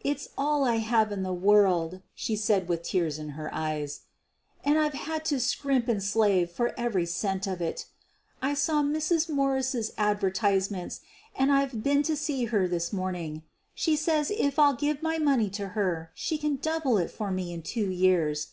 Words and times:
"It's 0.00 0.28
all 0.36 0.64
I 0.64 0.76
have 0.76 1.10
in 1.10 1.22
the 1.22 1.32
world/' 1.32 2.02
she 2.14 2.36
said 2.36 2.68
with 2.68 2.82
tears 2.82 3.18
in 3.18 3.30
her 3.30 3.48
eyes, 3.54 4.00
"and 4.62 4.76
I've 4.78 4.92
had 4.92 5.24
to 5.24 5.40
scrimp 5.40 5.88
and 5.88 6.02
slave 6.02 6.50
for 6.50 6.78
every 6.78 7.06
cent 7.06 7.46
of 7.46 7.62
it. 7.62 7.86
I 8.42 8.52
saw 8.52 8.82
Mrs. 8.82 9.30
Morse 9.30 9.74
's 9.74 9.92
advertisements 9.96 11.00
and 11.34 11.50
IVe 11.50 11.82
been 11.82 12.02
to 12.02 12.14
see 12.14 12.44
her 12.44 12.68
this 12.68 12.92
morning. 12.92 13.42
She 13.74 13.96
says 13.96 14.30
it 14.30 14.52
4 14.52 14.62
I'll 14.66 14.74
give 14.76 15.02
my 15.02 15.16
money 15.16 15.48
to 15.56 15.68
her 15.68 16.10
she 16.14 16.36
can 16.36 16.56
double 16.56 16.98
it 16.98 17.10
for 17.10 17.30
me 17.30 17.50
in 17.50 17.62
two 17.62 17.88
years. 17.90 18.48